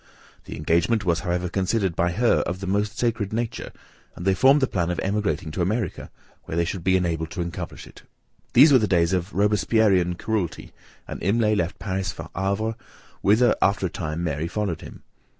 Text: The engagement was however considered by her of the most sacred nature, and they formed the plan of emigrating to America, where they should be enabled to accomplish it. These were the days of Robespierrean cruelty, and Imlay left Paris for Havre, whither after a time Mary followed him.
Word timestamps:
The 0.45 0.55
engagement 0.57 1.05
was 1.05 1.19
however 1.19 1.47
considered 1.47 1.95
by 1.95 2.11
her 2.11 2.37
of 2.47 2.59
the 2.59 2.65
most 2.65 2.97
sacred 2.97 3.31
nature, 3.31 3.71
and 4.15 4.25
they 4.25 4.33
formed 4.33 4.59
the 4.59 4.65
plan 4.65 4.89
of 4.89 4.99
emigrating 5.03 5.51
to 5.51 5.61
America, 5.61 6.09
where 6.45 6.57
they 6.57 6.65
should 6.65 6.83
be 6.83 6.97
enabled 6.97 7.29
to 7.29 7.41
accomplish 7.41 7.85
it. 7.85 8.01
These 8.53 8.71
were 8.71 8.79
the 8.79 8.87
days 8.87 9.13
of 9.13 9.31
Robespierrean 9.31 10.15
cruelty, 10.17 10.73
and 11.07 11.21
Imlay 11.21 11.53
left 11.53 11.77
Paris 11.77 12.11
for 12.11 12.29
Havre, 12.35 12.73
whither 13.21 13.55
after 13.61 13.85
a 13.85 13.91
time 13.91 14.23
Mary 14.23 14.47
followed 14.47 14.81
him. 14.81 15.03